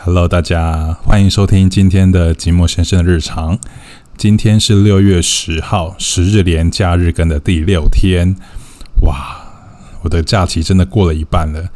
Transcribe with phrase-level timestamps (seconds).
[0.00, 3.58] Hello，大家欢迎收听今天的寂寞先生的日常。
[4.16, 8.36] 今天是六月十号，十日连假日跟的第六天。
[9.02, 9.42] 哇，
[10.02, 11.70] 我的假期真的过了一半了，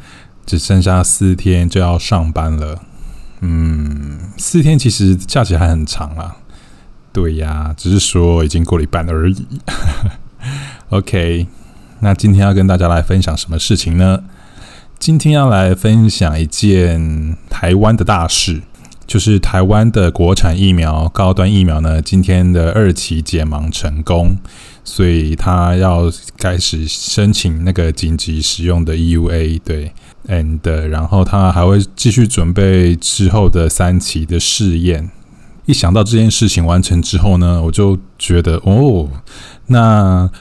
[0.45, 2.81] 只剩下四天就要上班了。
[3.41, 6.37] 嗯，四天其实假期还很长啊。
[7.11, 9.45] 对呀，只是说已经过了一半而已。
[10.89, 11.47] OK，
[11.99, 14.23] 那今天要跟大家来分享什么事情呢？
[15.05, 18.61] 今天要来分享一件台湾的大事，
[19.05, 24.37] 就是台湾的国产疫苗高端疫苗呢，今天的二期解盲成功，
[24.85, 29.91] 所以他要开始申请那个紧急使用的 EUA，对
[30.29, 35.11] ，and 然后他还会继续准备之后的三期的试验。
[35.65, 39.09] 一想到这件事情完成之后呢，我就觉得哦，
[39.67, 40.31] 那。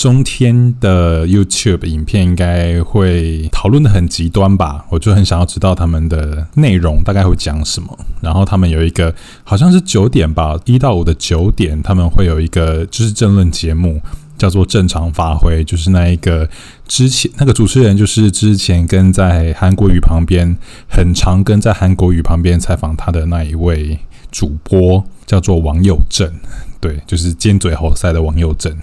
[0.00, 4.86] 中天的 YouTube 影片应该会讨论的很极端吧？
[4.88, 7.98] 我就很想要知道他们的内容大概会讲什么。
[8.22, 14.00] 然后他们有一个好像是九点吧，一到五的九点，他们会有一个就是政论节目，
[14.38, 15.62] 叫做正常发挥。
[15.62, 16.48] 就是那一个
[16.88, 20.56] 之前那个主持人，就是之前跟在韩国语旁边
[20.88, 23.98] 很常跟在韩国语旁边采访他的那一位
[24.32, 26.32] 主播，叫做王佑正。
[26.80, 28.74] 对，就是尖嘴猴腮的王佑正。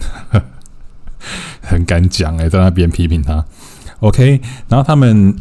[1.62, 3.44] 很敢讲诶，在那边批评他
[4.00, 5.34] ，OK，然后他们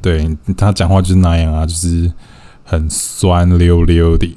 [0.00, 2.12] 对他讲话就是那样啊，就是
[2.64, 4.36] 很酸溜溜的，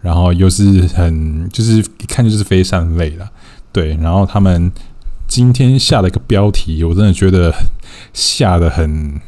[0.00, 3.28] 然后又是很就是一看就是非善类了，
[3.72, 4.70] 对，然后他们
[5.26, 7.52] 今天下了一个标题，我真的觉得
[8.12, 9.20] 下的很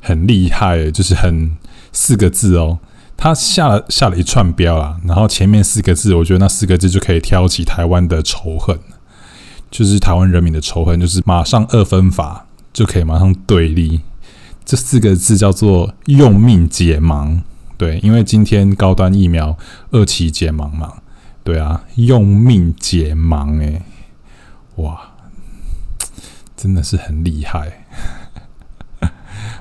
[0.00, 1.56] 很厉害，就是很
[1.92, 2.78] 四个字哦，
[3.16, 8.78] 他下了下了一串标啦，然后前面四个字，我觉得那四个字就可以挑起台湾的仇恨。
[9.72, 14.00] 就是台湾人民的仇恨，就是马上二分法就可以马上对立。
[14.64, 17.40] 这四个字叫做用命解盲，
[17.76, 19.58] 对，因为今天高端疫苗
[19.90, 20.92] 二期解盲嘛，
[21.42, 23.82] 对啊，用命解盲，诶，
[24.76, 25.00] 哇，
[26.56, 27.84] 真的是很厉害。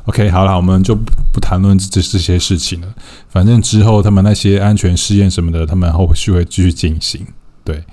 [0.05, 0.93] OK，好了，我们就
[1.33, 2.93] 不谈论这这些事情了。
[3.29, 7.25] 反正之后他们那些安全试验什么的，他们后续会继续进行，
[7.63, 7.83] 对。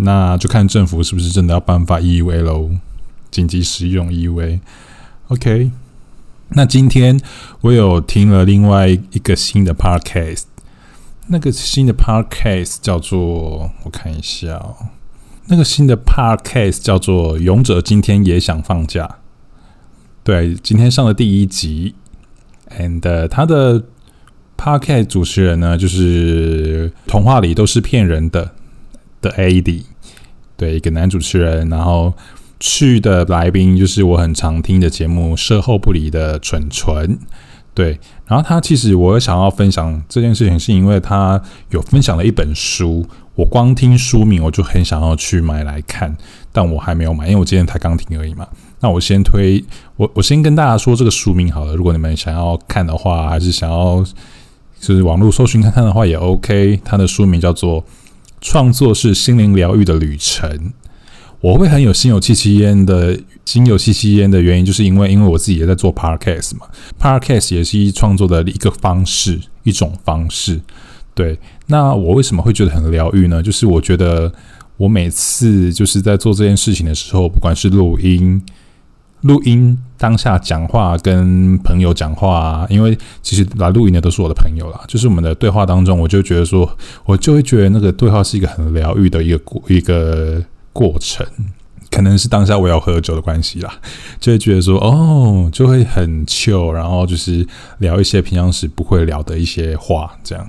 [0.00, 2.70] 那就看政府是不是真的要颁发 EUA 喽，
[3.30, 4.60] 紧急使用 EUA。
[5.26, 5.72] OK，
[6.50, 7.20] 那今天
[7.62, 10.44] 我有听了另外一个新的 Podcast，
[11.26, 14.76] 那个新的 Podcast 叫做我看一下哦，
[15.46, 19.04] 那个新的 Podcast 叫做《勇者今天也想放假》。
[20.22, 21.94] 对，今天上的第一集
[22.70, 23.82] ，and 他的
[24.56, 28.54] Podcast 主持人呢，就是童话里都是骗人的。
[29.20, 29.82] 的 AD，
[30.56, 32.12] 对一个男主持人，然后
[32.60, 37.18] 去的来宾就是我很常听的节目《售后不理》的蠢蠢，
[37.74, 41.40] 对，然后他其实我想要分享这件事情，是因为他
[41.70, 46.16] 有分享了一本书，我光听书名我就很想要去买来看，
[46.50, 48.48] 但我还没有买，因为我今天才刚听而已嘛。
[48.80, 49.64] 那我先推
[49.96, 54.04] 我我先跟大家说这个书名好了，如果你们想要看的话，还是想要
[54.80, 56.80] 就是网络搜寻看看的话也 OK。
[56.84, 57.84] 它的书名叫做。
[58.40, 60.72] 创作是心灵疗愈的旅程，
[61.40, 66.66] 我会很有心有戚戚焉的心有戚戚焉的原因，就是因为因为我自己也在做 podcast 嘛
[66.98, 70.60] ，podcast 也是创作的一个方式，一种方式。
[71.14, 73.42] 对，那我为什么会觉得很疗愈呢？
[73.42, 74.32] 就是我觉得
[74.76, 78.42] 我每次就是在做这件事情的时候，不管是录音。
[79.22, 84.80] 录音当下讲话跟朋友讲话，因为其实来录音的都是我的朋友啦。
[84.86, 86.70] 就是我们的对话当中，我就觉得说，
[87.04, 90.42] 我就会觉得那个对话是一个很疗愈的一个过一个
[90.72, 91.26] 过程。
[91.90, 93.74] 可能是当下我要喝酒的关系啦，
[94.20, 97.44] 就会觉得说，哦，就会很 chill，然后就是
[97.78, 100.48] 聊一些平常时不会聊的一些话，这样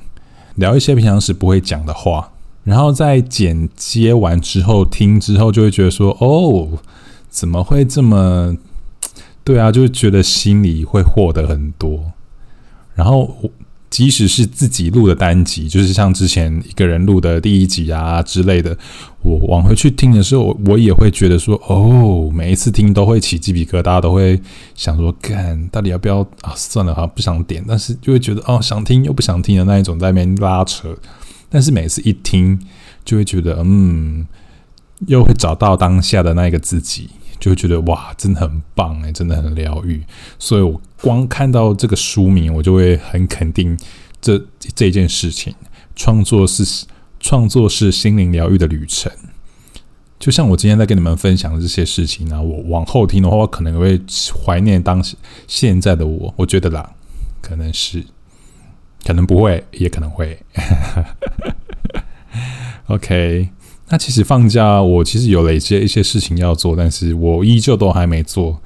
[0.55, 2.29] 聊一些平常时不会讲的话，
[2.65, 6.77] 然后在剪接完之后听之后，就会觉得说，哦。
[7.29, 8.57] 怎么会这么？
[9.43, 12.11] 对啊，就是觉得心里会获得很多。
[12.93, 13.49] 然后，
[13.89, 18.77] 即使是自己录的单集，就是像之前一个人录的第一集啊之类的，
[19.23, 24.39] 我往回去听的时候，我也会觉得说，哦，每一次听都会起鸡皮疙瘩，都会
[24.75, 26.53] 想说，干，到底要不要啊？
[26.55, 30.95] 算了，好像不想点，但是就会觉得，哦，想听又不想听的那一种，在那边拉扯。
[31.49, 32.59] 但是每次一听，
[33.03, 34.27] 就会觉得，嗯，
[35.07, 37.09] 又会找到当下的那个自己。
[37.39, 40.03] 就会觉得哇，真的很棒哎，真的很疗愈。
[40.37, 43.77] 所以我光看到这个书名，我就会很肯定
[44.19, 44.39] 这
[44.75, 45.55] 这件事情。
[45.95, 46.85] 创作是
[47.19, 49.11] 创作是心灵疗愈的旅程。
[50.17, 53.99] 就像我今天在跟你们分享的这些事情呢，我往后听的话，我可能会
[54.45, 55.15] 怀念当时
[55.47, 56.33] 现在的我。
[56.35, 56.93] 我觉得啦，
[57.41, 58.03] 可能是
[59.05, 60.37] 可能不会，也可能会。
[62.87, 63.49] OK，
[63.91, 68.61] 那其实放假我其实有累积一些事情要做，但是我依旧都还没做。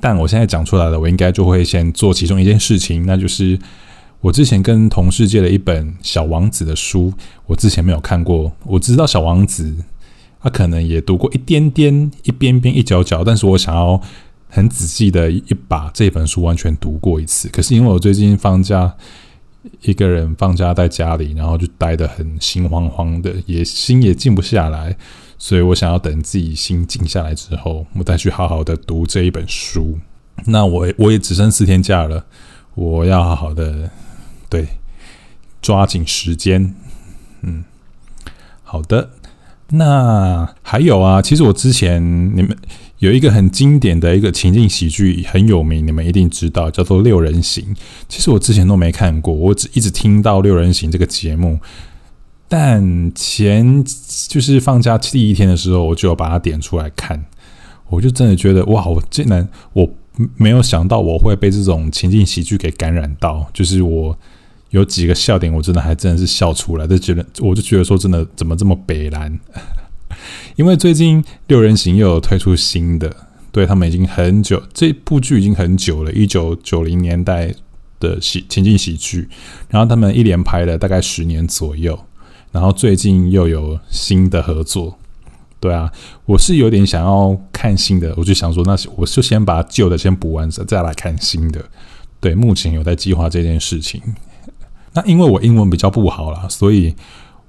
[0.00, 3.58] 但我现在讲出来了，我应该就会先做其中一件事情，那就是
[4.20, 7.10] 我之前跟同事借了一本《小王子》的书，
[7.46, 8.52] 我之前没有看过。
[8.66, 9.64] 我知道《小王子》，
[10.42, 13.98] 他可能也读过一点点、一边边、一角角，但是我想要
[14.50, 17.48] 很仔细的一把这本书完全读过一次。
[17.48, 18.94] 可是因为我最近放假。
[19.82, 24.96] 一个人放假在家里，然后就待得很心慌慌的，也心也静不下来，
[25.38, 29.98] 所以我想要等自己心静下来之后，我再去好好的读这一本书。
[30.46, 32.24] 那我我也只剩四天假了，
[32.74, 33.90] 我要好好的
[34.48, 34.66] 对
[35.60, 36.74] 抓紧时间。
[37.42, 37.64] 嗯，
[38.62, 39.10] 好的。
[39.70, 42.02] 那还有啊，其实我之前
[42.36, 42.56] 你们。
[42.98, 47.74] 有一个很经典的一个情境喜剧很有名，你们一定知道，叫做《六人行》。
[48.08, 51.58] 其实我之前都没看过，我只一直听到《六人行》这个节目。
[52.48, 53.84] 但前
[54.28, 57.22] 就是放假第一天的时候，我就把它点出来看，
[57.88, 59.86] 我就真的觉得哇，我竟然我
[60.36, 64.16] 没有想到我会被这种情境喜剧给感染到，就是我
[64.70, 69.38] 有几个笑点，我真的还真的是笑出来，就觉得我就觉得说真的怎么这么北蓝。
[70.56, 73.14] 因为最近六人行又有推出新的，
[73.52, 77.54] 对他们已经很久，这部剧已经很久了，一九九零年代
[78.00, 79.28] 的喜情景喜剧，
[79.68, 81.98] 然后他们一连拍了大概十年左右，
[82.52, 84.98] 然后最近又有新的合作，
[85.60, 85.92] 对啊，
[86.24, 91.62] 我是有点想要看新的，我就想说，那我就先把旧的先补完，再来看新的。
[92.18, 94.00] 对，目前有在计划这件事情。
[94.94, 96.94] 那因为我英文比较不好啦，所以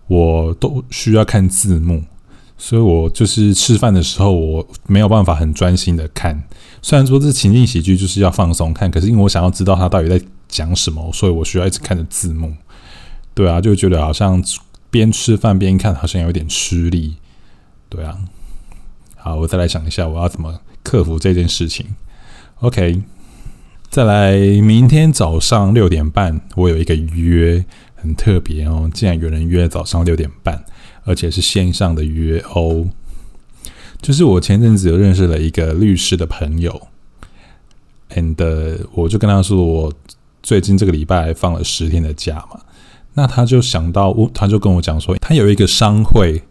[0.08, 2.04] 我都需要看字幕。
[2.58, 6.44] 所以我就是吃饭的时候，我没有办法很专心的看。
[6.82, 12.54] 虽然说这情境喜剧就是要放松看，可是因为我想要知道他到底在讲什么，所以我需要一直看着字幕。
[13.34, 14.44] 对啊，就觉得好像
[14.90, 17.16] 边吃饭边看，好像有点吃力。
[17.90, 18.18] 对啊，
[19.16, 21.86] 好，我再来想一下，我要怎么克服这件事情。
[22.62, 23.04] OK，
[23.90, 27.64] 再来，明天早上六点半，我有一个约，
[27.96, 30.66] 很特别哦，竟然有人约早上六点半。
[31.08, 32.86] 而且是线上的约哦，
[34.02, 36.88] 就是我前阵子有认识了一个律师的朋友
[38.12, 39.94] ，and 我就跟他说，我
[40.44, 42.60] 最近这个礼拜放了十天的假嘛，
[43.14, 46.44] 那他就想到我，他就跟我讲说，他有一个商会，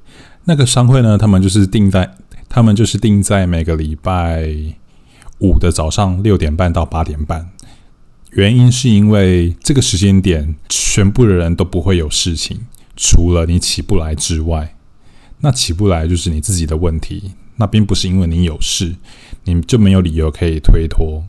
[0.45, 2.17] 那个商会呢，他们就是定在，
[2.49, 4.49] 他们就是定在每个礼拜
[5.41, 7.51] 五的早上六点半到八点半，
[8.31, 12.61] 原因是因为这个时间点，全部的人都不会有事情。
[12.97, 14.75] 除了你起不来之外，
[15.41, 18.97] 那起不来就是你自己的问题，那并不是因为你有事，
[19.45, 21.25] 你就没有理由可以推脱。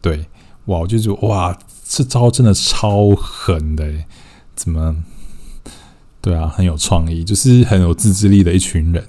[0.00, 0.26] 对，
[0.64, 4.04] 哇，我就觉得哇，这招真的超狠的，
[4.54, 5.04] 怎么？
[6.20, 9.04] 对啊，很有创意，就是很有自制力的一群人。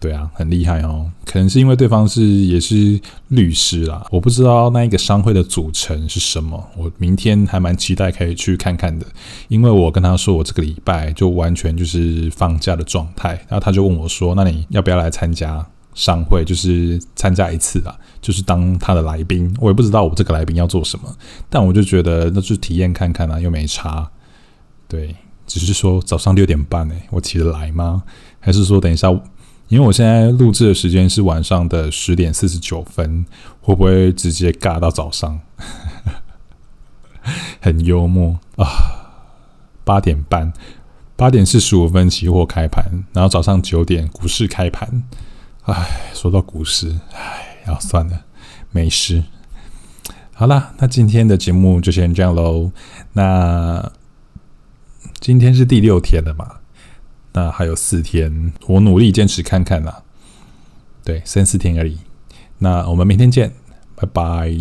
[0.00, 1.10] 对啊，很厉害哦。
[1.26, 2.98] 可能是因为对方是也是
[3.28, 6.66] 律师啦，我不知道那一个商会的组成是什么。
[6.74, 9.04] 我明天还蛮期待可以去看看的，
[9.48, 15.64] 因为我跟他说我这个礼拜就完全就是放假的状态，然后他就问我说：“那你要不要来参加
[15.94, 16.46] 商会？
[16.46, 21.14] 就是参加一次啊，就是当他的来宾。”我也不知道我这个来宾要做什么，
[21.50, 24.10] 但我就觉得那就体验看看啊，又没差。
[24.88, 25.14] 对，
[25.46, 28.02] 只是说早上六点半诶，我起得来吗？
[28.40, 29.14] 还是说等一下？
[29.70, 33.24] 因为我现在录制的时间是晚上的十点四十九分，
[33.60, 35.40] 会不会直接尬到早上？
[37.62, 38.66] 很幽默啊！
[39.84, 40.52] 八点半，
[41.14, 45.04] 八点四十五分期货开盘，然后早上九点股市开盘。
[45.62, 48.24] 唉，说到股市，唉，要算了，
[48.72, 49.22] 没事。
[50.32, 52.72] 好啦，那今天的节目就先这样喽。
[53.12, 53.92] 那
[55.20, 56.59] 今天是第六天了嘛？
[57.32, 60.02] 那还有四天，我努力坚持看看啦。
[61.04, 61.98] 对，三四天而已。
[62.58, 63.52] 那我们明天见，
[63.94, 64.54] 拜拜。